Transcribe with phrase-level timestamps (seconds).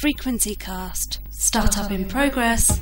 [0.00, 1.18] Frequency Cast.
[1.28, 2.78] Startup in progress.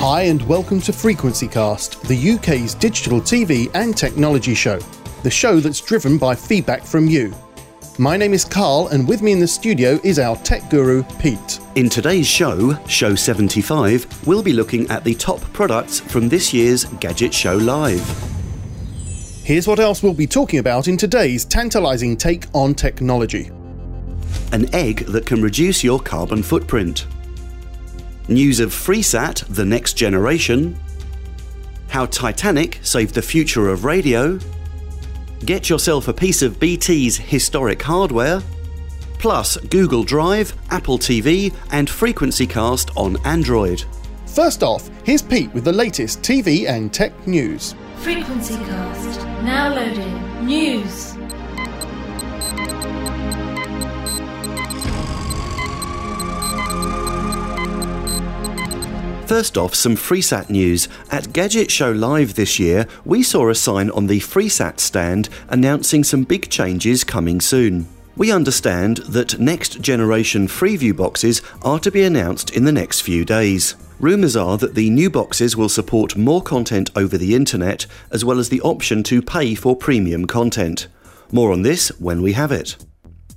[0.00, 4.80] Hi, and welcome to Frequency Cast, the UK's digital TV and technology show.
[5.22, 7.32] The show that's driven by feedback from you.
[8.00, 11.60] My name is Carl, and with me in the studio is our tech guru, Pete.
[11.76, 16.84] In today's show, Show 75, we'll be looking at the top products from this year's
[16.98, 18.04] Gadget Show Live.
[19.44, 23.52] Here's what else we'll be talking about in today's tantalising take on technology
[24.52, 27.06] an egg that can reduce your carbon footprint.
[28.28, 30.78] News of FreeSat, the next generation.
[31.88, 34.38] How Titanic saved the future of radio.
[35.44, 38.42] Get yourself a piece of BT's historic hardware.
[39.18, 43.84] Plus Google Drive, Apple TV, and Frequency Cast on Android.
[44.26, 47.74] First off, here's Pete with the latest TV and tech news.
[47.96, 49.20] Frequency Cast.
[49.42, 50.46] Now loading.
[50.46, 51.14] News.
[59.26, 60.86] First off, some FreeSat news.
[61.10, 66.04] At Gadget Show Live this year, we saw a sign on the FreeSat stand announcing
[66.04, 67.88] some big changes coming soon.
[68.16, 73.24] We understand that next generation Freeview boxes are to be announced in the next few
[73.24, 73.76] days.
[73.98, 78.38] Rumours are that the new boxes will support more content over the internet, as well
[78.38, 80.86] as the option to pay for premium content.
[81.32, 82.76] More on this when we have it.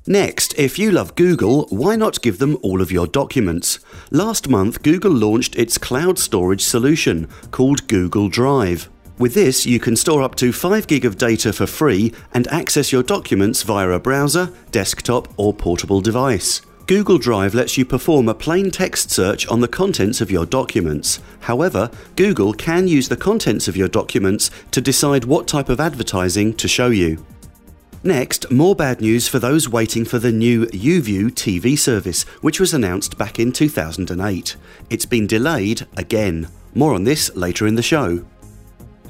[0.09, 3.79] Next, if you love Google, why not give them all of your documents?
[4.09, 8.87] Last month, Google launched its cloud storage solution called Google Drive.
[9.19, 12.93] With this, you can store up to 5 gig of data for free and access
[12.93, 16.61] your documents via a browser, desktop, or portable device.
[16.85, 21.19] Google Drive lets you perform a plain text search on the contents of your documents.
[21.41, 26.53] However, Google can use the contents of your documents to decide what type of advertising
[26.53, 27.25] to show you.
[28.07, 32.73] Next, more bad news for those waiting for the new YouView TV service, which was
[32.73, 34.55] announced back in 2008.
[34.89, 36.47] It's been delayed again.
[36.73, 38.25] More on this later in the show.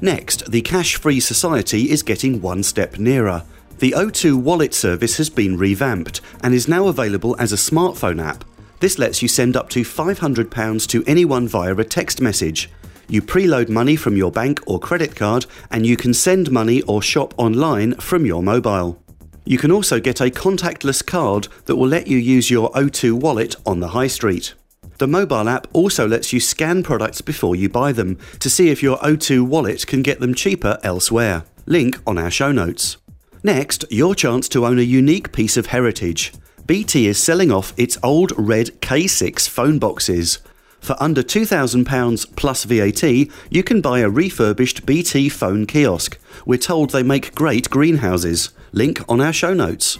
[0.00, 3.44] Next, the cash free society is getting one step nearer.
[3.78, 8.44] The O2 wallet service has been revamped and is now available as a smartphone app.
[8.80, 12.68] This lets you send up to £500 to anyone via a text message.
[13.10, 17.00] You preload money from your bank or credit card, and you can send money or
[17.00, 19.02] shop online from your mobile.
[19.46, 23.56] You can also get a contactless card that will let you use your O2 wallet
[23.64, 24.52] on the high street.
[24.98, 28.82] The mobile app also lets you scan products before you buy them to see if
[28.82, 31.44] your O2 wallet can get them cheaper elsewhere.
[31.64, 32.98] Link on our show notes.
[33.42, 36.34] Next, your chance to own a unique piece of heritage.
[36.66, 40.40] BT is selling off its old red K6 phone boxes.
[40.80, 43.02] For under £2,000 plus VAT,
[43.50, 46.18] you can buy a refurbished BT phone kiosk.
[46.46, 48.50] We're told they make great greenhouses.
[48.72, 49.98] Link on our show notes.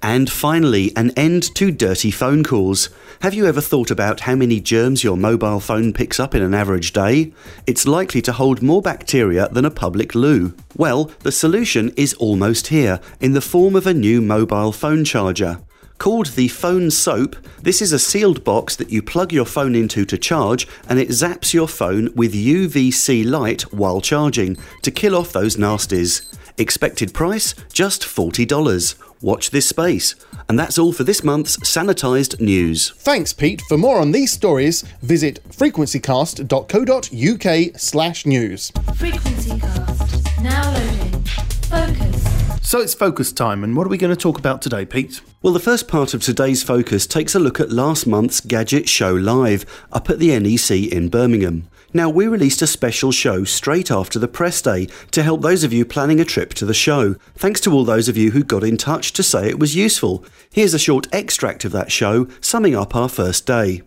[0.00, 2.88] And finally, an end to dirty phone calls.
[3.22, 6.54] Have you ever thought about how many germs your mobile phone picks up in an
[6.54, 7.32] average day?
[7.66, 10.54] It's likely to hold more bacteria than a public loo.
[10.76, 15.58] Well, the solution is almost here, in the form of a new mobile phone charger.
[15.98, 20.04] Called the Phone Soap, this is a sealed box that you plug your phone into
[20.04, 25.32] to charge and it zaps your phone with UVC light while charging to kill off
[25.32, 26.32] those nasties.
[26.56, 28.94] Expected price just $40.
[29.20, 30.14] Watch this space.
[30.48, 32.90] And that's all for this month's Sanitised News.
[32.90, 33.60] Thanks, Pete.
[33.62, 38.70] For more on these stories, visit frequencycast.co.uk slash news.
[38.70, 40.42] Frequencycast.
[40.42, 41.24] Now loading.
[41.24, 42.37] Focus.
[42.68, 45.22] So it's focus time, and what are we going to talk about today, Pete?
[45.40, 49.14] Well, the first part of today's focus takes a look at last month's Gadget Show
[49.14, 51.66] Live up at the NEC in Birmingham.
[51.94, 55.72] Now, we released a special show straight after the press day to help those of
[55.72, 57.14] you planning a trip to the show.
[57.36, 60.22] Thanks to all those of you who got in touch to say it was useful.
[60.52, 63.80] Here's a short extract of that show summing up our first day.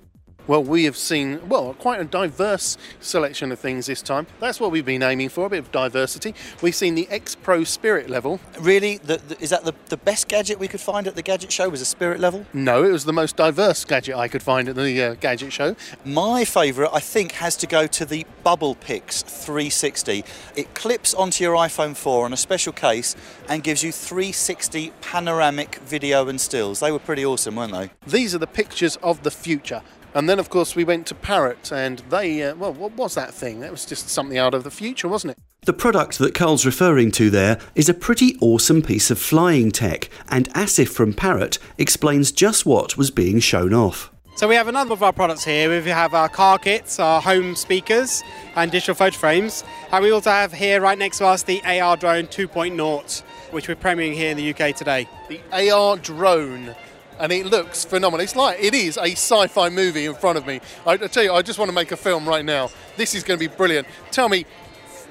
[0.51, 4.27] Well, we have seen, well, quite a diverse selection of things this time.
[4.41, 6.35] That's what we've been aiming for, a bit of diversity.
[6.61, 8.41] We've seen the X Pro Spirit level.
[8.59, 8.97] Really?
[8.97, 11.69] The, the, is that the, the best gadget we could find at the Gadget Show?
[11.69, 12.45] Was a Spirit level?
[12.51, 15.77] No, it was the most diverse gadget I could find at the uh, Gadget Show.
[16.03, 20.25] My favourite, I think, has to go to the Bubble Pix 360.
[20.57, 23.15] It clips onto your iPhone 4 on a special case
[23.47, 26.81] and gives you 360 panoramic video and stills.
[26.81, 27.91] They were pretty awesome, weren't they?
[28.05, 29.81] These are the pictures of the future.
[30.13, 33.33] And then, of course, we went to Parrot, and they, uh, well, what was that
[33.33, 33.61] thing?
[33.61, 35.37] That was just something out of the future, wasn't it?
[35.65, 40.09] The product that Carl's referring to there is a pretty awesome piece of flying tech,
[40.27, 44.11] and Asif from Parrot explains just what was being shown off.
[44.35, 45.69] So we have a number of our products here.
[45.69, 48.23] We have our car kits, our home speakers,
[48.55, 49.63] and digital photo frames.
[49.91, 53.21] And we also have here, right next to us, the AR Drone 2.0,
[53.51, 55.07] which we're premiering here in the UK today.
[55.29, 55.41] The
[55.71, 56.75] AR Drone.
[57.21, 58.21] And it looks phenomenal.
[58.23, 60.59] It's like it is a sci-fi movie in front of me.
[60.85, 62.69] I, I tell you, I just want to make a film right now.
[62.97, 63.87] This is going to be brilliant.
[64.11, 64.45] Tell me,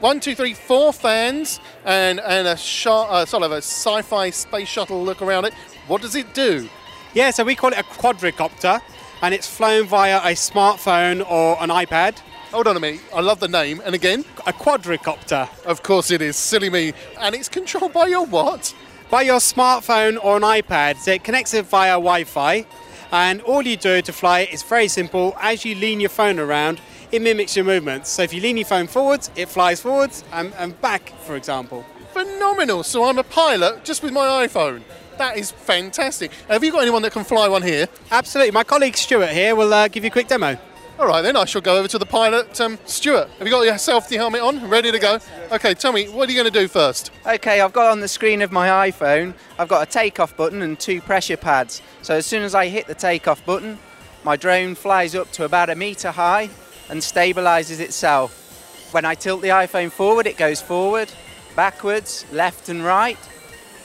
[0.00, 4.68] one, two, three, four fans and and a shot, uh, sort of a sci-fi space
[4.68, 5.54] shuttle look around it.
[5.86, 6.68] What does it do?
[7.14, 8.80] Yeah, so we call it a quadricopter,
[9.22, 12.18] and it's flown via a smartphone or an iPad.
[12.52, 13.00] Hold on a minute.
[13.14, 13.80] I love the name.
[13.84, 15.48] And again, A quadricopter.
[15.66, 16.36] of course it is.
[16.36, 16.92] Silly me.
[17.20, 18.74] And it's controlled by your what?
[19.10, 22.64] By your smartphone or an iPad, so it connects it via Wi Fi.
[23.10, 25.36] And all you do to fly it is very simple.
[25.40, 26.80] As you lean your phone around,
[27.10, 28.08] it mimics your movements.
[28.08, 31.84] So if you lean your phone forwards, it flies forwards and, and back, for example.
[32.12, 32.84] Phenomenal.
[32.84, 34.82] So I'm a pilot just with my iPhone.
[35.18, 36.30] That is fantastic.
[36.46, 37.88] Have you got anyone that can fly one here?
[38.12, 38.52] Absolutely.
[38.52, 40.56] My colleague Stuart here will uh, give you a quick demo.
[41.00, 43.28] All right, then I shall go over to the pilot, um, Stuart.
[43.38, 45.18] Have you got your safety helmet on, ready to go?
[45.52, 47.10] Okay, tell me, what are you going to do first?
[47.26, 50.78] Okay, I've got on the screen of my iPhone, I've got a takeoff button and
[50.78, 51.82] two pressure pads.
[52.02, 53.76] So as soon as I hit the takeoff button,
[54.22, 56.50] my drone flies up to about a meter high
[56.88, 58.92] and stabilizes itself.
[58.92, 61.10] When I tilt the iPhone forward, it goes forward,
[61.56, 63.18] backwards, left and right.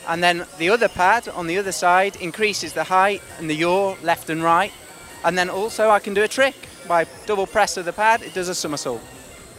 [0.07, 3.95] And then the other pad on the other side increases the height and the yaw
[4.03, 4.71] left and right.
[5.23, 8.35] And then also I can do a trick by double press of the pad, it
[8.35, 9.01] does a somersault.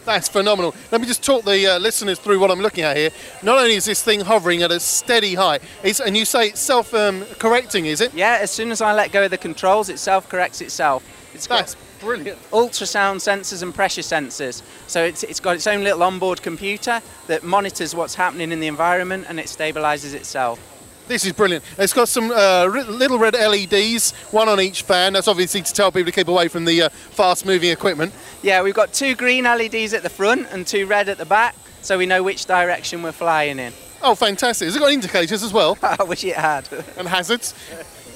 [0.07, 0.73] That's phenomenal.
[0.89, 3.09] Let me just talk the uh, listeners through what I'm looking at here.
[3.43, 6.61] Not only is this thing hovering at a steady height, it's, and you say it's
[6.61, 8.13] self-correcting, is it?
[8.13, 11.03] Yeah, as soon as I let go of the controls, it self corrects itself.
[11.33, 12.39] It's got That's brilliant.
[12.51, 14.61] ultrasound sensors and pressure sensors.
[14.87, 18.67] So it's, it's got its own little onboard computer that monitors what's happening in the
[18.67, 20.59] environment and it stabilizes itself.
[21.07, 21.63] This is brilliant.
[21.77, 25.13] It's got some uh, little red LEDs, one on each fan.
[25.13, 28.13] That's obviously to tell people to keep away from the uh, fast-moving equipment.
[28.43, 31.55] Yeah, we've got two green LEDs at the front and two red at the back,
[31.81, 33.71] so we know which direction we're flying in.
[34.01, 34.65] Oh, fantastic!
[34.65, 36.67] Has it got indicators as well I wish it had.
[36.97, 37.53] and hazards?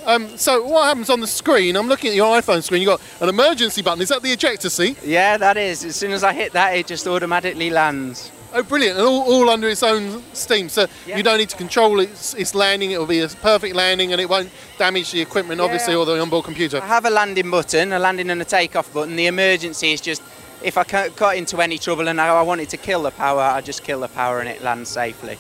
[0.05, 1.75] Um, so what happens on the screen?
[1.77, 2.81] I'm looking at your iPhone screen.
[2.81, 4.01] You've got an emergency button.
[4.01, 4.97] Is that the ejector seat?
[5.03, 5.85] yeah, that is.
[5.85, 8.31] As soon as I hit that, it just automatically lands.
[8.53, 8.98] Oh, brilliant!
[8.98, 11.18] And all, all under its own steam, so Yeah.
[11.18, 12.92] you don't need to control its, its landing.
[12.92, 16.19] It will be a perfect landing, and it won't damage the equipment, obviously, or the
[16.19, 16.81] onboard computer.
[16.81, 19.15] I have a landing button, a landing and a takeoff button.
[19.15, 20.21] The emergency is just
[20.63, 23.62] if I got into any trouble and I I wanted to kill the power, I
[23.62, 25.38] just kill the power and it lands safely.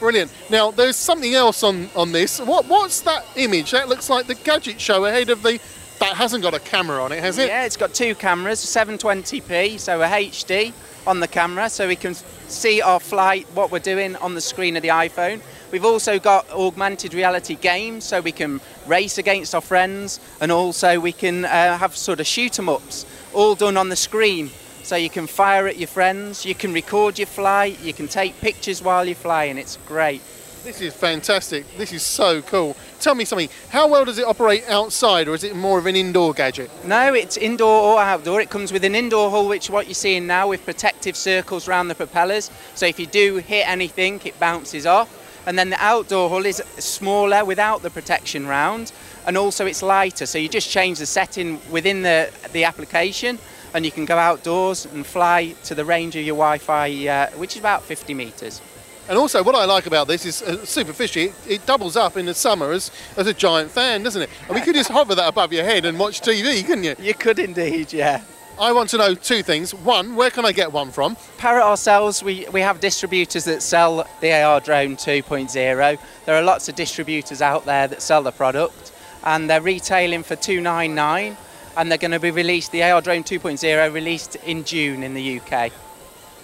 [0.00, 0.32] Brilliant.
[0.50, 2.40] Now, there's something else on, on this.
[2.40, 3.70] What What's that image?
[3.70, 5.60] That looks like the gadget show ahead of the.
[6.04, 7.48] That hasn't got a camera on it, has it?
[7.48, 10.74] Yeah, it's got two cameras, 720p, so a HD
[11.06, 14.76] on the camera, so we can see our flight, what we're doing on the screen
[14.76, 15.40] of the iPhone.
[15.72, 21.00] We've also got augmented reality games, so we can race against our friends, and also
[21.00, 24.50] we can uh, have sort of shoot 'em ups, all done on the screen.
[24.82, 28.38] So you can fire at your friends, you can record your flight, you can take
[28.42, 29.56] pictures while you're flying.
[29.56, 30.20] It's great.
[30.64, 31.64] This is fantastic.
[31.76, 32.74] This is so cool.
[33.04, 33.50] Tell me something.
[33.68, 36.70] How well does it operate outside, or is it more of an indoor gadget?
[36.86, 38.40] No, it's indoor or outdoor.
[38.40, 41.88] It comes with an indoor hull, which what you're seeing now with protective circles around
[41.88, 42.50] the propellers.
[42.74, 45.10] So if you do hit anything, it bounces off.
[45.46, 48.90] And then the outdoor hull is smaller without the protection round,
[49.26, 50.24] and also it's lighter.
[50.24, 53.38] So you just change the setting within the the application,
[53.74, 57.52] and you can go outdoors and fly to the range of your Wi-Fi, uh, which
[57.52, 58.62] is about 50 meters.
[59.08, 61.24] And also, what I like about this is uh, super fishy.
[61.24, 64.30] It, it doubles up in the summer as, as a giant fan, doesn't it?
[64.46, 66.96] And we could just hover that above your head and watch TV, couldn't you?
[66.98, 68.22] You could indeed, yeah.
[68.58, 69.74] I want to know two things.
[69.74, 71.16] One, where can I get one from?
[71.38, 75.98] Parrot ourselves, we, we have distributors that sell the AR Drone 2.0.
[76.24, 78.92] There are lots of distributors out there that sell the product
[79.24, 81.36] and they're retailing for 299
[81.76, 85.40] and they're going to be released, the AR Drone 2.0 released in June in the
[85.40, 85.72] UK.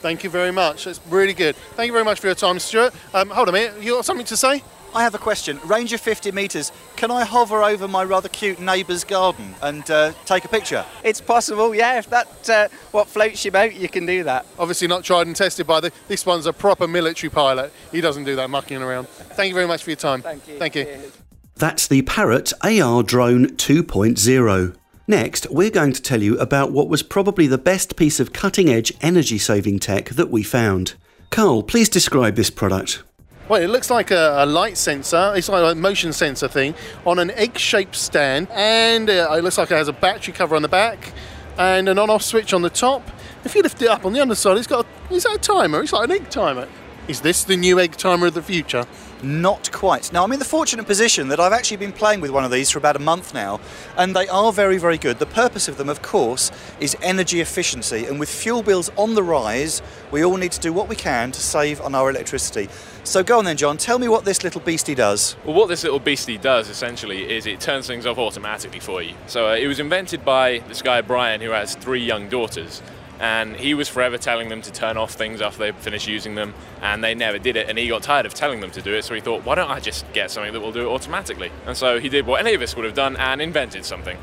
[0.00, 0.84] Thank you very much.
[0.84, 1.56] That's really good.
[1.56, 2.94] Thank you very much for your time, Stuart.
[3.12, 3.82] Um, hold on a minute.
[3.82, 4.62] You got something to say?
[4.94, 5.60] I have a question.
[5.64, 6.72] Range of 50 metres.
[6.96, 10.84] Can I hover over my rather cute neighbour's garden and uh, take a picture?
[11.04, 14.46] It's possible, yeah, if that's uh, what floats your boat, you can do that.
[14.58, 15.92] Obviously not tried and tested by the.
[16.08, 17.72] This one's a proper military pilot.
[17.92, 19.08] He doesn't do that mucking around.
[19.08, 20.22] Thank you very much for your time.
[20.22, 20.58] Thank you.
[20.58, 20.84] Thank you.
[20.84, 21.18] Cheers.
[21.54, 24.79] That's the Parrot AR Drone 2.0.
[25.10, 28.70] Next, we're going to tell you about what was probably the best piece of cutting
[28.70, 30.94] edge energy saving tech that we found.
[31.30, 33.02] Carl, please describe this product.
[33.48, 35.32] Well, it looks like a, a light sensor.
[35.34, 39.72] It's like a motion sensor thing on an egg-shaped stand, and uh, it looks like
[39.72, 41.12] it has a battery cover on the back
[41.58, 43.02] and an on-off switch on the top.
[43.44, 45.82] If you lift it up on the underside, it's got a, is that a timer?
[45.82, 46.68] It's like an egg timer.
[47.08, 48.86] Is this the new egg timer of the future?
[49.22, 50.12] Not quite.
[50.14, 52.70] Now, I'm in the fortunate position that I've actually been playing with one of these
[52.70, 53.60] for about a month now,
[53.98, 55.18] and they are very, very good.
[55.18, 56.50] The purpose of them, of course,
[56.80, 60.72] is energy efficiency, and with fuel bills on the rise, we all need to do
[60.72, 62.70] what we can to save on our electricity.
[63.04, 65.36] So go on then, John, tell me what this little beastie does.
[65.44, 69.14] Well, what this little beastie does essentially is it turns things off automatically for you.
[69.26, 72.82] So uh, it was invented by this guy Brian who has three young daughters,
[73.20, 76.54] and he was forever telling them to turn off things after they finished using them,
[76.80, 77.68] and they never did it.
[77.68, 79.70] And he got tired of telling them to do it, so he thought, why don't
[79.70, 81.52] I just get something that will do it automatically?
[81.66, 84.16] And so he did what any of us would have done and invented something.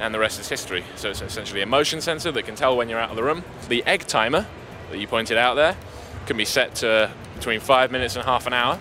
[0.00, 0.84] And the rest is history.
[0.96, 3.44] So it's essentially a motion sensor that can tell when you're out of the room.
[3.68, 4.46] The egg timer
[4.90, 5.76] that you pointed out there
[6.26, 8.78] can be set to between five minutes and half an hour.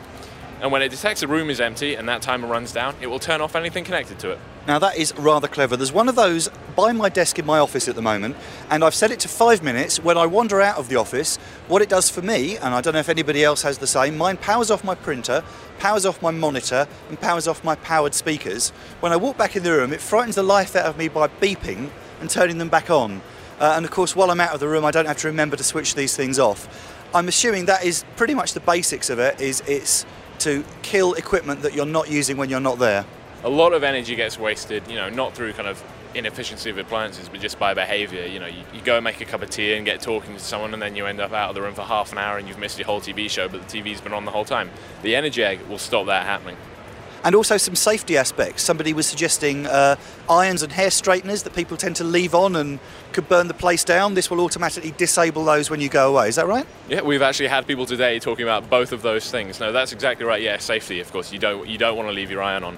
[0.62, 3.20] And when it detects a room is empty and that timer runs down, it will
[3.20, 4.40] turn off anything connected to it.
[4.66, 5.76] Now that is rather clever.
[5.76, 8.38] There's one of those by my desk in my office at the moment,
[8.70, 10.00] and I've set it to five minutes.
[10.00, 12.94] When I wander out of the office, what it does for me, and I don't
[12.94, 15.44] know if anybody else has the same, mine powers off my printer,
[15.80, 18.70] powers off my monitor, and powers off my powered speakers.
[19.00, 21.28] When I walk back in the room, it frightens the life out of me by
[21.28, 21.90] beeping
[22.22, 23.22] and turning them back on.
[23.60, 25.58] Uh, and of course, while I'm out of the room, I don't have to remember
[25.58, 26.94] to switch these things off.
[27.12, 29.42] I'm assuming that is pretty much the basics of it.
[29.42, 30.06] Is it's
[30.40, 33.04] to kill equipment that you're not using when you're not there.
[33.44, 35.84] A lot of energy gets wasted, you know, not through kind of
[36.18, 38.26] inefficiency of appliances, but just by behaviour.
[38.26, 40.40] You know, you, you, go and make a cup of tea and get talking to
[40.40, 42.48] someone, and then you end up out of the room for half an hour and
[42.48, 44.70] you've missed your whole TV show, but the TV's been on the whole time.
[45.02, 46.58] The energy egg will stop that happening.
[47.24, 48.64] And also some safety aspects.
[48.64, 49.96] Somebody was suggesting uh,
[50.30, 52.80] irons and hair straighteners that people tend to leave on and
[53.12, 54.14] could burn the place down.
[54.14, 56.30] This will automatically disable those when you go away.
[56.30, 56.66] Is that right?
[56.88, 59.60] Yeah, we've actually had people today talking about both of those things.
[59.60, 60.42] No, that's exactly right.
[60.42, 61.00] Yeah, safety.
[61.00, 62.78] Of course, you don't you don't want to leave your iron on.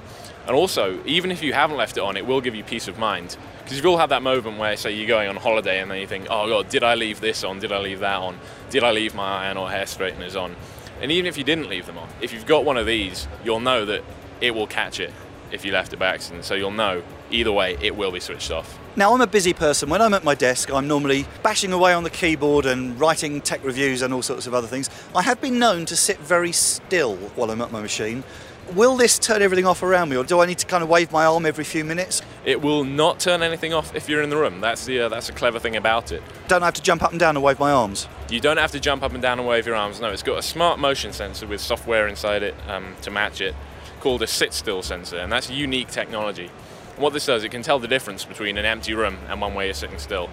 [0.49, 2.97] And also, even if you haven't left it on, it will give you peace of
[2.97, 3.37] mind.
[3.59, 6.07] Because you've all had that moment where, say, you're going on holiday and then you
[6.07, 7.59] think, oh God, did I leave this on?
[7.59, 8.39] Did I leave that on?
[8.71, 10.55] Did I leave my iron or hair straighteners on?
[11.01, 13.59] And even if you didn't leave them on, if you've got one of these, you'll
[13.59, 14.03] know that
[14.41, 15.13] it will catch it
[15.51, 16.45] if you left it by accident.
[16.45, 18.79] So you'll know either way it will be switched off.
[18.95, 19.87] Now, I'm a busy person.
[19.87, 23.63] When I'm at my desk, I'm normally bashing away on the keyboard and writing tech
[23.63, 24.89] reviews and all sorts of other things.
[25.15, 28.23] I have been known to sit very still while I'm at my machine.
[28.73, 31.11] Will this turn everything off around me, or do I need to kind of wave
[31.11, 32.21] my arm every few minutes?
[32.45, 34.61] It will not turn anything off if you're in the room.
[34.61, 36.21] That's the uh, that's a clever thing about it.
[36.47, 38.07] Don't have to jump up and down and wave my arms.
[38.29, 39.99] You don't have to jump up and down and wave your arms.
[39.99, 43.55] No, it's got a smart motion sensor with software inside it um, to match it,
[44.01, 46.51] called a sit still sensor, and that's unique technology.
[46.93, 49.55] And what this does, it can tell the difference between an empty room and one
[49.55, 50.29] where you're sitting still.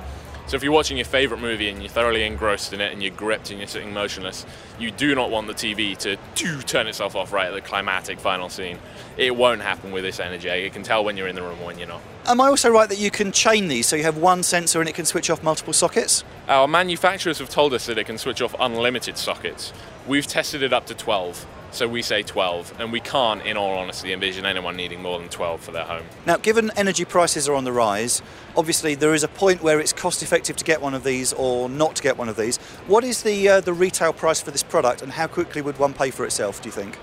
[0.49, 3.13] So if you're watching your favourite movie and you're thoroughly engrossed in it and you're
[3.13, 4.47] gripped and you're sitting motionless,
[4.79, 8.21] you do not want the TV to do turn itself off right at the climatic
[8.21, 8.79] final scene.
[9.17, 10.49] It won't happen with this energy.
[10.49, 12.01] You can tell when you're in the room when you're not.
[12.27, 14.89] Am I also right that you can chain these so you have one sensor and
[14.89, 16.23] it can switch off multiple sockets?
[16.47, 19.73] Our manufacturers have told us that it can switch off unlimited sockets.
[20.07, 21.45] We've tested it up to 12.
[21.73, 25.29] So we say 12, and we can't, in all honesty, envision anyone needing more than
[25.29, 26.05] 12 for their home.
[26.25, 28.23] Now, given energy prices are on the rise,
[28.57, 31.69] obviously there is a point where it's cost effective to get one of these or
[31.69, 32.57] not to get one of these.
[32.87, 35.93] What is the, uh, the retail price for this product, and how quickly would one
[35.93, 36.99] pay for itself, do you think?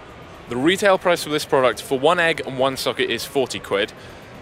[0.50, 3.94] The retail price for this product for one egg and one socket is 40 quid.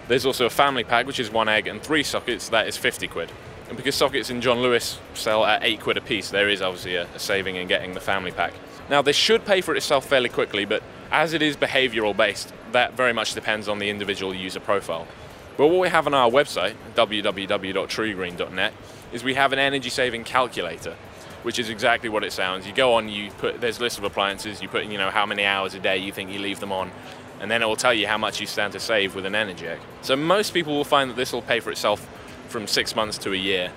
[0.08, 3.08] There's also a family pack, which is one egg and three sockets, that is 50
[3.08, 3.32] quid.
[3.68, 6.96] And because sockets in John Lewis sell at 8 quid a piece, there is obviously
[6.96, 8.54] a, a saving in getting the family pack.
[8.92, 10.84] Now, this should pay for itself fairly quickly, but
[11.14, 15.08] as it is behavioral based, that very much depends on the individual user profile.
[15.56, 18.74] But what we have on our website, www.truegreen.net,
[19.14, 20.98] is we have an energy saving calculator,
[21.44, 22.68] which is exactly what it sounds.
[22.68, 25.10] You go on, you put there's a list of appliances, you put in, you know,
[25.10, 26.92] how many hours a day you think you leave them on,
[27.40, 29.68] and then it will tell you how much you stand to save with an energy
[29.68, 29.80] egg.
[30.02, 32.06] So most people will find that this will pay for itself
[32.50, 33.72] from six months to a year.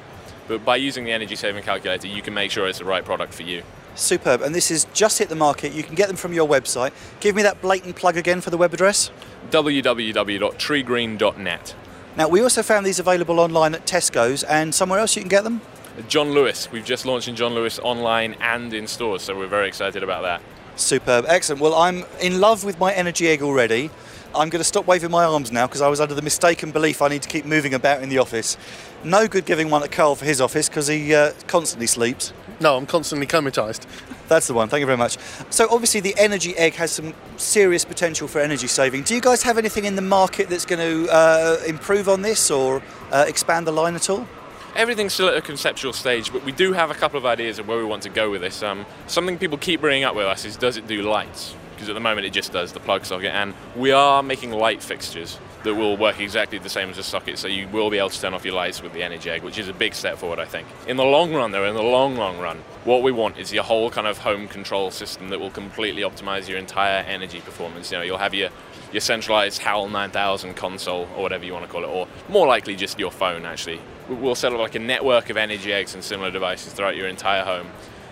[0.48, 3.32] But by using the energy saving calculator, you can make sure it's the right product
[3.32, 3.62] for you.
[3.94, 4.42] Superb.
[4.42, 5.72] And this is just hit the market.
[5.72, 6.92] You can get them from your website.
[7.20, 9.10] Give me that blatant plug again for the web address
[9.50, 11.74] www.truegreen.net.
[12.16, 15.44] Now, we also found these available online at Tesco's and somewhere else you can get
[15.44, 15.60] them.
[16.08, 16.72] John Lewis.
[16.72, 20.22] We've just launched in John Lewis online and in stores, so we're very excited about
[20.22, 20.42] that.
[20.76, 21.26] Superb.
[21.28, 21.60] Excellent.
[21.60, 23.90] Well, I'm in love with my energy egg already.
[24.36, 27.00] I'm going to stop waving my arms now because I was under the mistaken belief
[27.00, 28.56] I need to keep moving about in the office.
[29.04, 32.32] No good giving one to Carl for his office because he uh, constantly sleeps.
[32.60, 33.86] No, I'm constantly comatized.
[34.28, 34.68] That's the one.
[34.68, 35.18] Thank you very much.
[35.50, 39.02] So obviously the energy egg has some serious potential for energy saving.
[39.02, 42.50] Do you guys have anything in the market that's going to uh, improve on this
[42.50, 44.26] or uh, expand the line at all?
[44.74, 47.68] Everything's still at a conceptual stage, but we do have a couple of ideas of
[47.68, 48.60] where we want to go with this.
[48.64, 51.54] Um, something people keep bringing up with us is does it do lights?
[51.74, 54.82] Because at the moment it just does the plug socket, and we are making light
[54.82, 55.38] fixtures.
[55.64, 58.20] that will work exactly the same as a socket, so you will be able to
[58.20, 60.44] turn off your lights with the Energy Egg, which is a big step forward, I
[60.44, 60.68] think.
[60.86, 63.64] In the long run, though, in the long, long run, what we want is your
[63.64, 67.90] whole kind of home control system that will completely optimize your entire energy performance.
[67.90, 68.50] You know, you'll have your
[68.92, 72.76] your centralized HAL 9000 console, or whatever you want to call it, or more likely
[72.76, 73.80] just your phone, actually.
[74.08, 77.42] We'll set up like a network of Energy Eggs and similar devices throughout your entire
[77.42, 77.68] home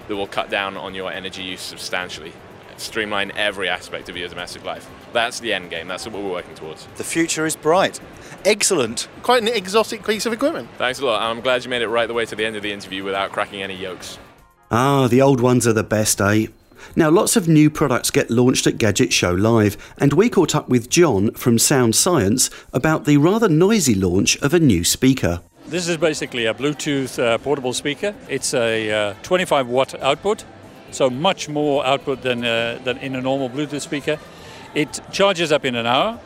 [0.09, 2.33] that will cut down on your energy use substantially
[2.81, 4.89] streamline every aspect of your domestic life.
[5.13, 5.89] That's the end game.
[5.89, 6.87] That's what we're working towards.
[6.97, 8.01] The future is bright.
[8.45, 9.09] Excellent.
[9.23, 10.69] Quite an exotic piece of equipment.
[10.79, 11.23] Thanks a lot.
[11.23, 13.33] I'm glad you made it right the way to the end of the interview without
[13.33, 14.19] cracking any yolks.
[14.71, 16.47] Ah, the old ones are the best, eh?
[16.97, 20.69] Now, lots of new products get launched at Gadget Show Live, and we caught up
[20.69, 25.41] with John from Sound Science about the rather noisy launch of a new speaker.
[25.67, 28.15] This is basically a Bluetooth uh, portable speaker.
[28.29, 30.45] It's a uh, 25 watt output,
[30.95, 34.19] so much more output than, uh, than in a normal Bluetooth speaker.
[34.75, 36.19] It charges up in an hour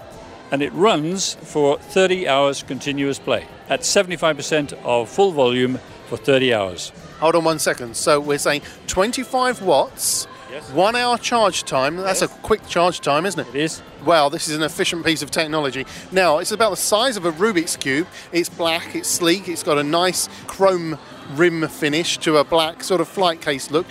[0.53, 6.55] and it runs for 30 hours continuous play at 75% of full volume for 30
[6.55, 6.93] hours.
[7.19, 7.97] Hold on one second.
[7.97, 10.71] So we're saying 25 watts, Yes.
[10.71, 11.97] one hour charge time.
[11.97, 12.31] That's Yes.
[12.31, 13.49] a quick charge time, isn't it?
[13.49, 13.83] It is.
[14.05, 15.85] Wow, this is an efficient piece of technology.
[16.13, 18.07] Now, it's about the size of a Rubik's Cube.
[18.31, 20.99] It's black, it's sleek, it's got a nice chrome
[21.35, 23.87] rim finish to a black sort of flight case look.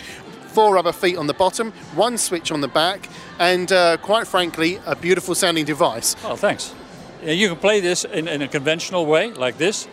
[0.55, 3.09] Four rubber feet on the bottom, one switch on the back,
[3.39, 6.15] and uh, quite frankly, a beautiful sounding device.
[6.23, 6.73] Oh, thanks.
[7.21, 9.85] You can play this in, in a conventional way, like this,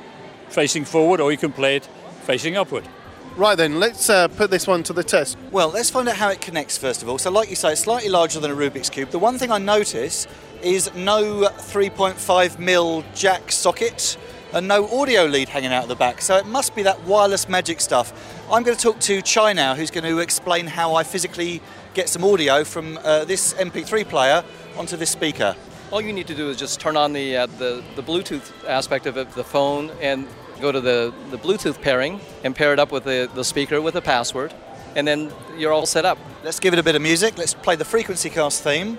[0.50, 1.86] facing forward, or you can play it
[2.22, 2.86] facing upward.
[3.34, 5.36] Right then, let's uh, put this one to the test.
[5.50, 7.18] Well, let's find out how it connects first of all.
[7.18, 9.10] So, like you say, it's slightly larger than a Rubik's Cube.
[9.10, 10.28] The one thing I notice
[10.62, 14.16] is no 3.5 mil jack socket
[14.52, 16.20] and no audio lead hanging out of the back.
[16.20, 18.12] So, it must be that wireless magic stuff.
[18.50, 21.60] I'm going to talk to Chai now, who's going to explain how I physically
[21.94, 24.44] get some audio from uh, this MP3 player
[24.76, 25.56] onto this speaker.
[25.90, 29.06] All you need to do is just turn on the, uh, the, the Bluetooth aspect
[29.06, 30.26] of it, the phone, and
[30.60, 33.96] go to the, the Bluetooth pairing and pair it up with the, the speaker with
[33.96, 34.54] a password,
[34.96, 36.18] and then you're all set up.
[36.44, 37.36] Let's give it a bit of music.
[37.36, 38.98] Let's play the Frequency Cast theme.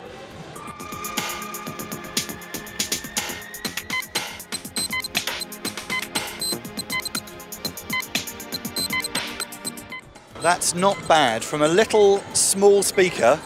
[10.44, 11.42] That's not bad.
[11.42, 13.40] From a little small speaker,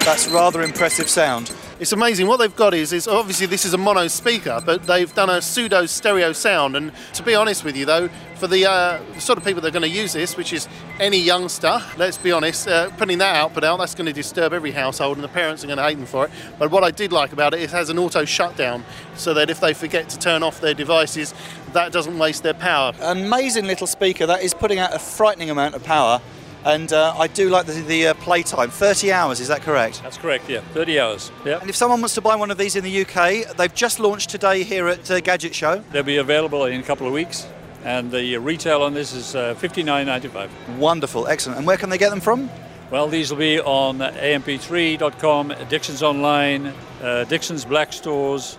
[0.00, 1.50] that's rather impressive sound.
[1.80, 2.26] It's amazing.
[2.26, 5.40] What they've got is, is obviously this is a mono speaker, but they've done a
[5.40, 6.74] pseudo stereo sound.
[6.74, 9.78] And to be honest with you, though, for the uh, sort of people that are
[9.78, 10.66] going to use this, which is
[10.98, 14.72] any youngster, let's be honest, uh, putting that output out, that's going to disturb every
[14.72, 16.32] household, and the parents are going to hate them for it.
[16.58, 19.60] But what I did like about it, it has an auto shutdown, so that if
[19.60, 21.32] they forget to turn off their devices,
[21.74, 22.92] that doesn't waste their power.
[23.02, 24.26] Amazing little speaker.
[24.26, 26.20] That is putting out a frightening amount of power.
[26.68, 28.68] And uh, I do like the, the uh, playtime.
[28.68, 30.02] 30 hours, is that correct?
[30.02, 30.60] That's correct, yeah.
[30.74, 31.32] 30 hours.
[31.42, 31.60] Yeah.
[31.60, 34.28] And if someone wants to buy one of these in the UK, they've just launched
[34.28, 35.82] today here at uh, Gadget Show.
[35.92, 37.46] They'll be available in a couple of weeks,
[37.84, 40.76] and the retail on this is uh, 59.95.
[40.76, 41.56] Wonderful, excellent.
[41.56, 42.50] And where can they get them from?
[42.90, 48.58] Well, these will be on amp3.com, Dixon's Online, uh, Dixon's Black Stores.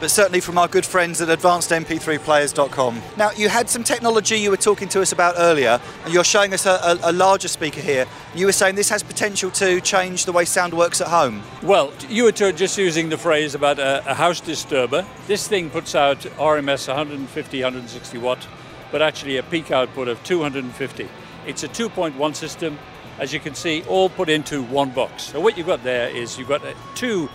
[0.00, 3.02] But certainly from our good friends at advancedmp3players.com.
[3.18, 6.54] Now, you had some technology you were talking to us about earlier, and you're showing
[6.54, 8.06] us a, a, a larger speaker here.
[8.34, 11.42] You were saying this has potential to change the way sound works at home.
[11.62, 15.06] Well, you were just using the phrase about a, a house disturber.
[15.26, 18.48] This thing puts out RMS 150, 160 watt,
[18.90, 21.08] but actually a peak output of 250.
[21.46, 22.78] It's a 2.1 system,
[23.18, 25.24] as you can see, all put into one box.
[25.24, 27.28] So what you've got there is you've got uh, two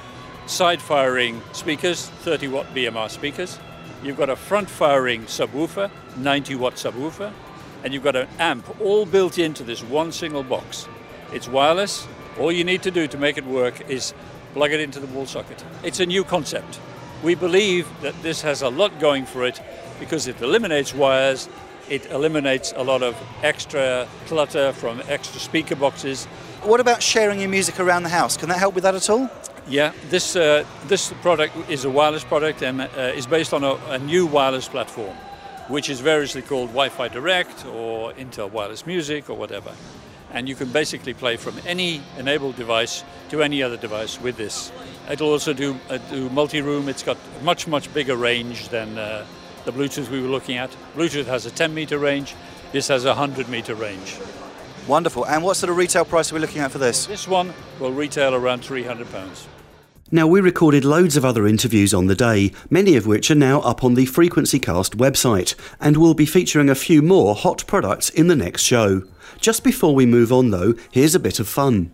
[0.48, 3.60] side firing speakers, 30 watt BMR speakers.
[4.04, 7.32] You've got a front firing subwoofer, 90 watt subwoofer,
[7.84, 10.88] and you've got an amp all built into this one single box.
[11.34, 12.08] It's wireless.
[12.40, 14.14] All you need to do to make it work is
[14.54, 15.64] plug it into the wall socket.
[15.84, 16.80] It's a new concept.
[17.24, 19.62] We believe that this has a lot going for it
[20.00, 21.50] because it eliminates wires,
[21.90, 26.26] it eliminates a lot of extra clutter from extra speaker boxes.
[26.64, 28.38] What about sharing your music around the house?
[28.38, 29.30] Can that help with that at all?
[29.68, 33.74] Yeah, this uh, this product is a wireless product and uh, is based on a,
[33.90, 35.16] a, new wireless platform,
[35.70, 39.74] which is variously called Wi-Fi Direct or Intel Wireless Music or whatever.
[40.32, 44.72] And you can basically play from any enabled device to any other device with this.
[45.10, 46.88] It'll also do, uh, do multi-room.
[46.88, 49.26] It's got much much bigger range than uh,
[49.66, 50.70] the Bluetooth we were looking at.
[50.96, 52.36] Bluetooth has a 10 meter range.
[52.72, 54.20] This has a 100 meter range.
[54.88, 55.26] Wonderful.
[55.26, 57.06] And what sort of retail price are we looking at for this?
[57.08, 59.48] This one will retail around 300 pounds.
[60.12, 63.62] Now, we recorded loads of other interviews on the day, many of which are now
[63.62, 68.10] up on the Frequency Cast website, and we'll be featuring a few more hot products
[68.10, 69.02] in the next show.
[69.40, 71.92] Just before we move on, though, here's a bit of fun.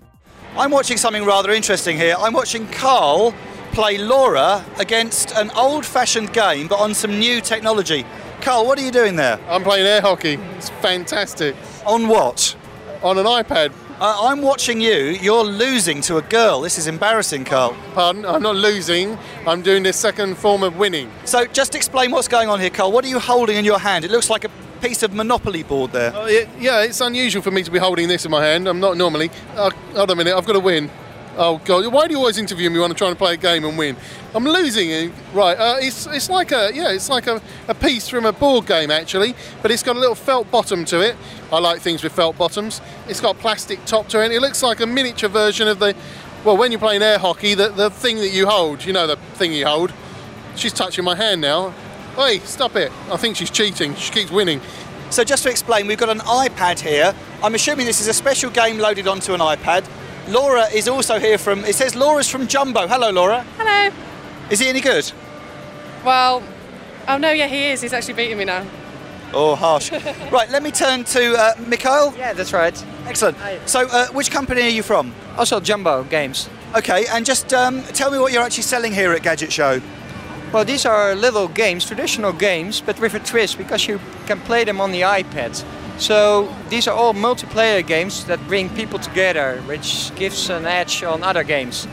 [0.58, 2.16] I'm watching something rather interesting here.
[2.20, 3.34] I'm watching Carl
[3.72, 8.06] play Laura against an old fashioned game but on some new technology.
[8.42, 9.40] Carl, what are you doing there?
[9.48, 10.34] I'm playing air hockey.
[10.58, 11.56] It's fantastic.
[11.86, 12.58] On what?
[13.04, 13.74] On an iPad.
[14.00, 14.96] Uh, I'm watching you.
[14.96, 16.62] You're losing to a girl.
[16.62, 17.76] This is embarrassing, Carl.
[17.94, 18.26] Pardon?
[18.26, 19.18] I'm not losing.
[19.48, 21.12] I'm doing this second form of winning.
[21.26, 22.92] So, just explain what's going on here, Carl.
[22.92, 24.06] What are you holding in your hand?
[24.06, 26.16] It looks like a piece of Monopoly board there.
[26.16, 28.68] Uh, yeah, yeah, it's unusual for me to be holding this in my hand.
[28.68, 29.32] I'm not normally.
[29.56, 30.36] Uh, hold on a minute.
[30.36, 30.90] I've got to win.
[31.38, 31.91] Oh God!
[31.94, 33.96] Why do you always interview me when I'm trying to play a game and win?
[34.36, 35.13] I'm losing.
[35.34, 35.58] Right?
[35.58, 38.91] Uh, it's it's like a yeah, it's like a, a piece from a board game
[38.91, 41.15] actually, but it's got a little felt bottom to it.
[41.52, 42.82] I like things with felt bottoms.
[43.08, 44.32] It's got a plastic top to it.
[44.32, 45.96] It looks like a miniature version of the
[46.44, 48.84] well, when you're playing air hockey, the the thing that you hold.
[48.84, 49.94] You know the thing you hold.
[50.56, 51.74] She's touching my hand now.
[52.17, 52.91] Hey, stop it!
[53.10, 53.96] I think she's cheating.
[53.96, 54.60] She keeps winning.
[55.12, 57.13] So just to explain, we've got an iPad here.
[57.44, 59.86] I'm assuming this is a special game loaded onto an iPad.
[60.32, 62.88] Laura is also here from, it says Laura's from Jumbo.
[62.88, 63.44] Hello, Laura.
[63.58, 63.94] Hello.
[64.50, 65.12] Is he any good?
[66.06, 66.41] Well,
[67.10, 67.82] oh no, yeah, he is.
[67.82, 68.65] He's actually beating me now.
[69.34, 69.91] Oh, harsh.
[70.32, 72.13] right, let me turn to uh, Mikhail.
[72.17, 72.86] Yeah, that's right.
[73.06, 73.38] Excellent.
[73.65, 75.13] So, uh, which company are you from?
[75.38, 76.50] Also, Jumbo Games.
[76.76, 79.82] Okay, and just um, tell me what you're actually selling here at Gadget Show.
[80.54, 84.63] Well, these are little games, traditional games, but with a twist because you can play
[84.63, 85.63] them on the iPad.
[86.02, 91.22] So these are all multiplayer games that bring people together, which gives an edge on
[91.22, 91.88] other games.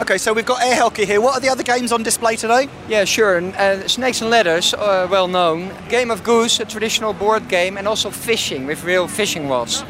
[0.00, 1.20] Okay, so we've got air hockey here.
[1.20, 2.68] What are the other games on display today?
[2.88, 3.40] Yeah, sure.
[3.40, 5.70] Uh, Snakes and Ladders, uh, well known.
[5.88, 9.84] Game of Goose, a traditional board game, and also fishing with real fishing rods.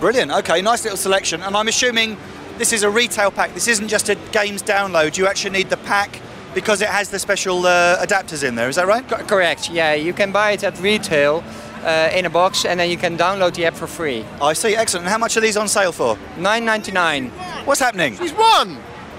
[0.00, 0.30] Brilliant.
[0.30, 1.42] Okay, nice little selection.
[1.42, 2.16] And I'm assuming
[2.56, 3.52] this is a retail pack.
[3.52, 5.18] This isn't just a games download.
[5.18, 6.22] You actually need the pack
[6.54, 8.70] because it has the special uh, adapters in there.
[8.70, 9.06] Is that right?
[9.06, 9.68] Co- correct.
[9.68, 11.44] Yeah, you can buy it at retail.
[11.88, 14.22] Uh, in a box, and then you can download the app for free.
[14.42, 15.06] I see, excellent.
[15.06, 16.18] And how much are these on sale for?
[16.36, 17.30] Nine ninety nine.
[17.64, 18.14] What's happening?
[18.18, 18.76] She's won.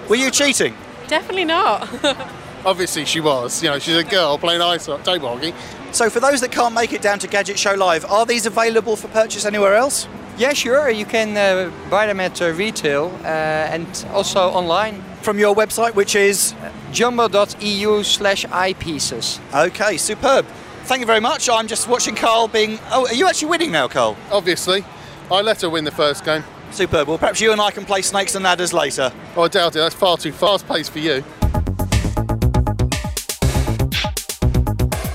[0.07, 0.75] Were you cheating?
[1.07, 1.89] Definitely not.
[2.65, 3.63] Obviously, she was.
[3.63, 5.55] You know, she's a girl playing ice table hockey.
[5.91, 8.95] So, for those that can't make it down to Gadget Show Live, are these available
[8.95, 10.07] for purchase anywhere else?
[10.37, 10.91] Yeah, sure.
[10.91, 15.03] You can uh, buy them at uh, retail uh, and also online.
[15.23, 16.53] From your website, which is
[16.91, 19.39] jumbo.eu slash eyepieces.
[19.67, 20.45] Okay, superb.
[20.89, 21.47] Thank you very much.
[21.47, 22.79] I'm just watching Carl being.
[22.89, 24.17] Oh, are you actually winning now, Carl?
[24.31, 24.83] Obviously.
[25.31, 26.43] I let her win the first game.
[26.71, 27.07] Superb.
[27.07, 29.13] Well, perhaps you and I can play Snakes and Ladders later.
[29.35, 29.79] Oh, I doubt it.
[29.79, 31.23] That's far too fast paced for you.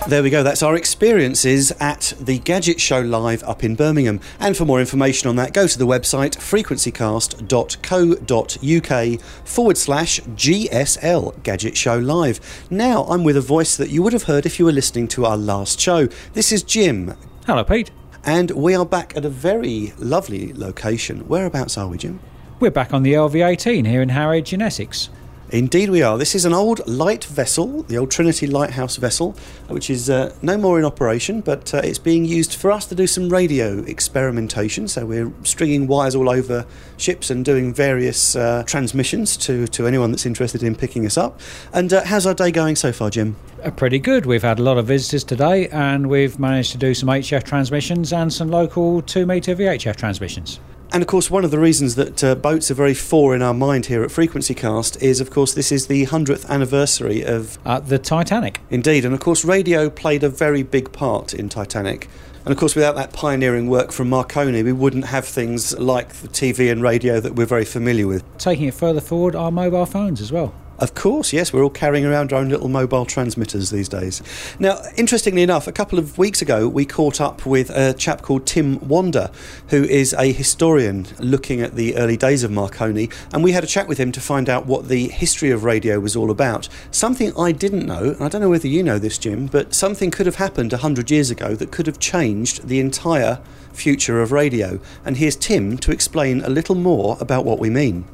[0.07, 0.43] There we go.
[0.43, 4.21] That's our experiences at the Gadget Show Live up in Birmingham.
[4.39, 11.79] And for more information on that, go to the website frequencycast.co.uk forward slash GSL Gadget
[11.79, 12.67] Show Live.
[12.69, 15.25] Now I'm with a voice that you would have heard if you were listening to
[15.25, 16.09] our last show.
[16.35, 17.15] This is Jim.
[17.47, 17.91] Hello, Pete.
[18.25, 21.21] And we are back at a very lovely location.
[21.21, 22.21] Whereabouts are we, Jim?
[22.61, 25.09] We're back on the LV18 here in Harwich in Essex.
[25.55, 26.19] Indeed, we are.
[26.19, 29.37] This is an old light vessel, the old Trinity Lighthouse vessel,
[29.69, 32.97] which is uh, no more in operation, but uh, it's being used for us to
[32.97, 34.89] do some radio experimentation.
[34.89, 40.11] So we're stringing wires all over ships and doing various uh, transmissions to, to anyone
[40.11, 41.39] that's interested in picking us up.
[41.73, 43.37] And uh, how's our day going so far, Jim?
[43.63, 44.27] Uh, pretty good.
[44.27, 48.13] We've had a lot of visitors today, and we've managed to do some HF transmissions
[48.13, 50.59] and some local 2 metre VHF transmissions.
[50.95, 53.53] And of course, one of the reasons that uh, boats are very fore in our
[53.53, 57.81] mind here at Frequency Cast is, of course, this is the 100th anniversary of uh,
[57.81, 58.61] the Titanic.
[58.71, 59.05] Indeed.
[59.05, 62.09] And of course, radio played a very big part in Titanic.
[62.45, 66.29] And of course, without that pioneering work from Marconi, we wouldn't have things like the
[66.29, 68.23] TV and radio that we're very familiar with.
[68.39, 70.55] Taking it further forward, our mobile phones as well.
[70.77, 74.21] Of course, yes, we're all carrying around our own little mobile transmitters these days.
[74.59, 78.45] Now, interestingly enough, a couple of weeks ago, we caught up with a chap called
[78.45, 79.31] Tim Wander,
[79.69, 83.69] who is a historian looking at the early days of Marconi, and we had a
[83.69, 86.69] chat with him to find out what the history of radio was all about.
[86.91, 90.11] Something I didn't know, and I don't know whether you know this, Jim, but something
[90.11, 93.41] could have happened 100 years ago that could have changed the entire
[93.73, 94.81] future of radio.
[95.05, 98.07] And here's Tim to explain a little more about what we mean.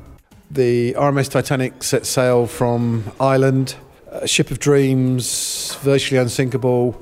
[0.52, 3.76] The RMS Titanic set sail from Ireland,
[4.10, 7.00] a ship of dreams, virtually unsinkable.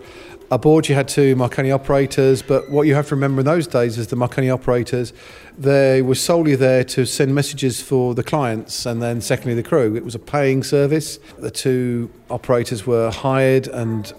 [0.50, 3.96] Aboard, you had two Marconi operators, but what you have to remember in those days
[3.96, 5.14] is the Marconi operators,
[5.56, 9.96] they were solely there to send messages for the clients and then, secondly, the crew.
[9.96, 11.18] It was a paying service.
[11.38, 14.12] The two operators were hired and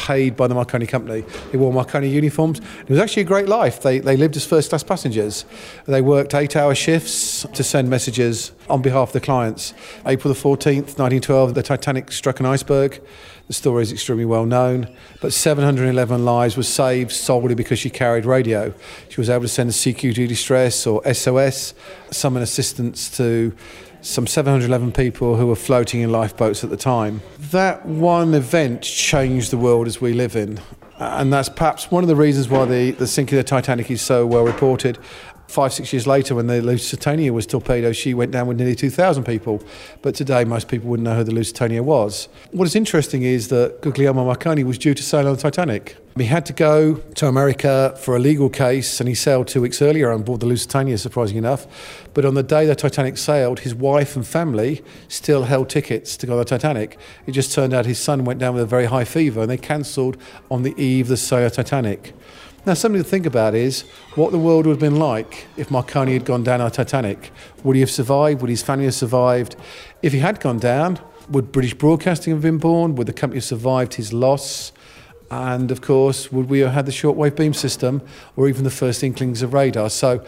[0.00, 1.22] paid by the Marconi company.
[1.52, 2.58] They wore Marconi uniforms.
[2.58, 3.82] It was actually a great life.
[3.82, 5.44] They, they lived as first class passengers.
[5.86, 9.74] They worked eight hour shifts to send messages on behalf of the clients.
[10.06, 13.00] April the 14th, 1912, the Titanic struck an iceberg.
[13.48, 14.88] The story is extremely well known,
[15.20, 18.72] but 711 lives were saved solely because she carried radio.
[19.10, 21.74] She was able to send a CQD distress or SOS,
[22.10, 23.54] summon assistance to
[24.02, 27.20] some 711 people who were floating in lifeboats at the time.
[27.50, 30.60] That one event changed the world as we live in.
[30.98, 34.02] And that's perhaps one of the reasons why the, the sinking of the Titanic is
[34.02, 34.98] so well reported
[35.50, 39.24] five, six years later, when the Lusitania was torpedoed, she went down with nearly 2,000
[39.24, 39.62] people.
[40.00, 42.28] But today, most people wouldn't know who the Lusitania was.
[42.52, 45.96] What is interesting is that Guglielmo Marconi was due to sail on the Titanic.
[46.16, 49.80] He had to go to America for a legal case, and he sailed two weeks
[49.82, 51.66] earlier on board the Lusitania, surprising enough.
[52.14, 56.26] But on the day the Titanic sailed, his wife and family still held tickets to
[56.26, 56.98] go on the Titanic.
[57.26, 59.56] It just turned out his son went down with a very high fever, and they
[59.56, 60.16] cancelled
[60.50, 62.12] on the eve of the sail of Titanic.
[62.66, 63.82] Now, something to think about is
[64.16, 67.32] what the world would have been like if Marconi had gone down on Titanic.
[67.64, 68.42] Would he have survived?
[68.42, 69.56] Would his family have survived?
[70.02, 70.98] If he had gone down,
[71.30, 72.96] would British Broadcasting have been born?
[72.96, 74.72] Would the company have survived his loss?
[75.30, 78.02] And of course, would we have had the shortwave beam system
[78.36, 79.88] or even the first inklings of radar?
[79.88, 80.22] So,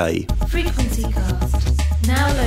[0.49, 2.07] Frequencycast.
[2.07, 2.46] Now.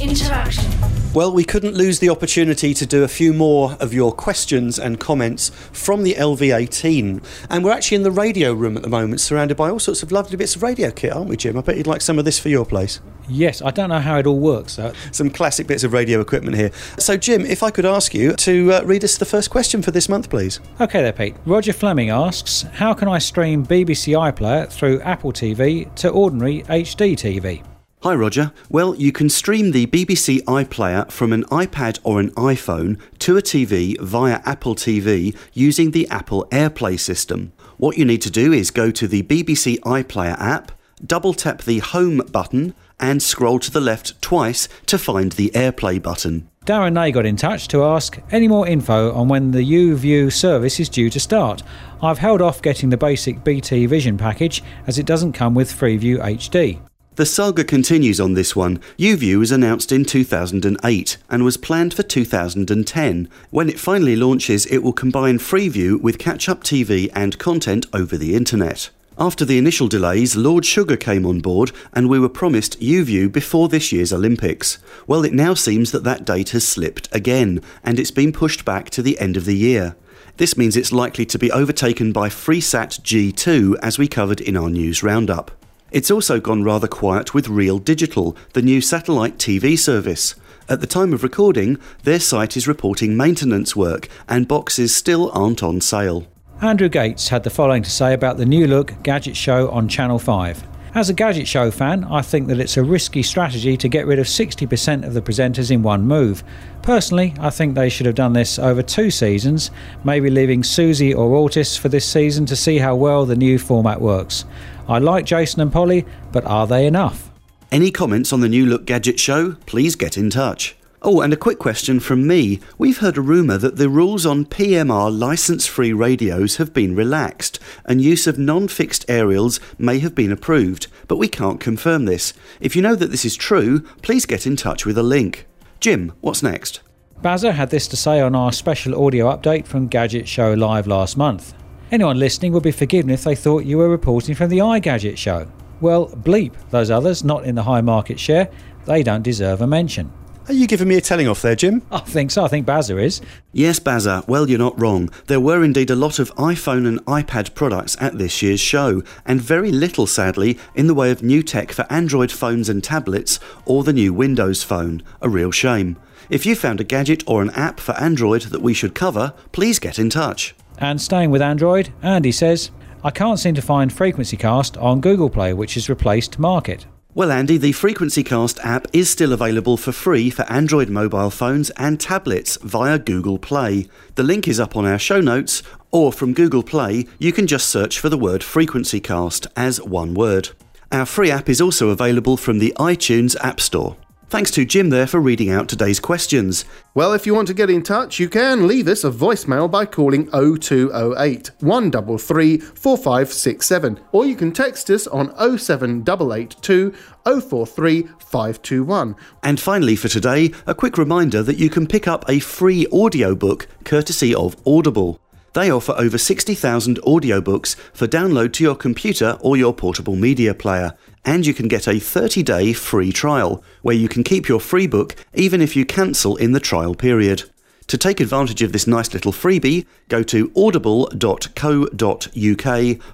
[0.00, 0.70] Interaction.
[1.14, 5.00] Well, we couldn't lose the opportunity to do a few more of your questions and
[5.00, 7.24] comments from the LV18.
[7.48, 10.12] And we're actually in the radio room at the moment, surrounded by all sorts of
[10.12, 11.56] lovely bits of radio kit, aren't we, Jim?
[11.56, 13.00] I bet you'd like some of this for your place.
[13.28, 14.76] Yes, I don't know how it all works.
[14.76, 14.92] Though.
[15.12, 16.70] Some classic bits of radio equipment here.
[16.98, 19.92] So, Jim, if I could ask you to uh, read us the first question for
[19.92, 20.60] this month, please.
[20.82, 21.36] Okay, there, Pete.
[21.46, 27.14] Roger Fleming asks How can I stream BBC iPlayer through Apple TV to ordinary HD
[27.14, 27.62] TV?
[28.06, 28.52] Hi, Roger.
[28.70, 33.42] Well, you can stream the BBC iPlayer from an iPad or an iPhone to a
[33.42, 37.50] TV via Apple TV using the Apple AirPlay system.
[37.78, 40.70] What you need to do is go to the BBC iPlayer app,
[41.04, 46.00] double tap the Home button, and scroll to the left twice to find the AirPlay
[46.00, 46.48] button.
[46.64, 50.78] Darren Nay got in touch to ask any more info on when the YouView service
[50.78, 51.64] is due to start.
[52.00, 56.18] I've held off getting the basic BT Vision package as it doesn't come with Freeview
[56.20, 56.78] HD.
[57.16, 58.78] The saga continues on this one.
[58.98, 63.30] YouView was announced in 2008 and was planned for 2010.
[63.48, 68.18] When it finally launches, it will combine Freeview with catch up TV and content over
[68.18, 68.90] the internet.
[69.16, 73.70] After the initial delays, Lord Sugar came on board and we were promised YouView before
[73.70, 74.76] this year's Olympics.
[75.06, 78.90] Well, it now seems that that date has slipped again and it's been pushed back
[78.90, 79.96] to the end of the year.
[80.36, 84.68] This means it's likely to be overtaken by FreeSat G2 as we covered in our
[84.68, 85.50] news roundup.
[85.92, 90.34] It's also gone rather quiet with Real Digital, the new satellite TV service.
[90.68, 95.62] At the time of recording, their site is reporting maintenance work and boxes still aren't
[95.62, 96.26] on sale.
[96.60, 100.18] Andrew Gates had the following to say about the new look Gadget Show on Channel
[100.18, 100.64] 5.
[100.96, 104.18] As a Gadget Show fan, I think that it's a risky strategy to get rid
[104.18, 106.42] of 60% of the presenters in one move.
[106.80, 109.70] Personally, I think they should have done this over two seasons,
[110.04, 114.00] maybe leaving Suzi or Ortis for this season to see how well the new format
[114.00, 114.46] works.
[114.88, 117.30] I like Jason and Polly, but are they enough?
[117.72, 119.52] Any comments on the new look Gadget Show?
[119.66, 120.76] Please get in touch.
[121.02, 122.60] Oh, and a quick question from me.
[122.78, 127.58] We've heard a rumour that the rules on PMR license free radios have been relaxed
[127.84, 132.32] and use of non fixed aerials may have been approved, but we can't confirm this.
[132.60, 135.46] If you know that this is true, please get in touch with a link.
[135.80, 136.80] Jim, what's next?
[137.22, 141.16] Bazza had this to say on our special audio update from Gadget Show Live last
[141.16, 141.54] month.
[141.92, 145.46] Anyone listening would be forgiven if they thought you were reporting from the iGadget show.
[145.80, 148.50] Well, bleep those others not in the high market share,
[148.86, 150.12] they don't deserve a mention.
[150.48, 151.82] Are you giving me a telling off there, Jim?
[151.90, 152.44] I think so.
[152.44, 153.20] I think Bazza is.
[153.52, 154.26] Yes, Bazza.
[154.28, 155.10] Well, you're not wrong.
[155.26, 159.40] There were indeed a lot of iPhone and iPad products at this year's show, and
[159.40, 163.82] very little, sadly, in the way of new tech for Android phones and tablets or
[163.82, 165.02] the new Windows phone.
[165.20, 165.96] A real shame.
[166.30, 169.80] If you found a gadget or an app for Android that we should cover, please
[169.80, 170.54] get in touch.
[170.78, 172.70] And staying with Android, Andy says,
[173.02, 176.86] I can't seem to find Frequency Cast on Google Play, which has replaced Market.
[177.14, 181.70] Well, Andy, the Frequency Cast app is still available for free for Android mobile phones
[181.70, 183.88] and tablets via Google Play.
[184.16, 187.70] The link is up on our show notes, or from Google Play, you can just
[187.70, 190.50] search for the word Frequency Cast as one word.
[190.92, 193.96] Our free app is also available from the iTunes App Store.
[194.28, 196.64] Thanks to Jim there for reading out today's questions.
[196.94, 199.86] Well, if you want to get in touch, you can leave us a voicemail by
[199.86, 206.92] calling 0208 133 4567, or you can text us on 07882
[207.24, 209.14] 043 521.
[209.44, 213.68] And finally, for today, a quick reminder that you can pick up a free audiobook
[213.84, 215.20] courtesy of Audible.
[215.56, 220.92] They offer over 60,000 audiobooks for download to your computer or your portable media player.
[221.24, 224.86] And you can get a 30 day free trial, where you can keep your free
[224.86, 227.44] book even if you cancel in the trial period.
[227.86, 231.16] To take advantage of this nice little freebie, go to audible.co.uk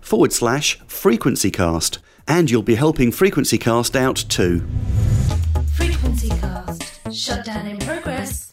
[0.00, 4.66] forward slash frequencycast, and you'll be helping Frequencycast out too.
[5.76, 7.14] Frequency Cast.
[7.14, 8.52] Shutdown in progress.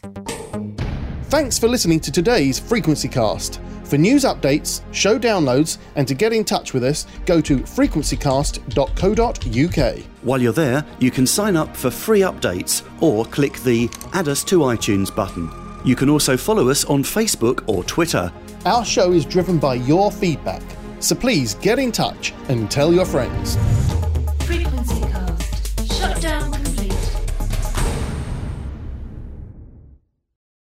[1.24, 3.60] Thanks for listening to today's Frequency Cast.
[3.90, 9.98] For news updates, show downloads, and to get in touch with us, go to frequencycast.co.uk.
[10.22, 14.44] While you're there, you can sign up for free updates or click the Add Us
[14.44, 15.50] to iTunes button.
[15.84, 18.32] You can also follow us on Facebook or Twitter.
[18.64, 20.62] Our show is driven by your feedback,
[21.00, 23.56] so please get in touch and tell your friends.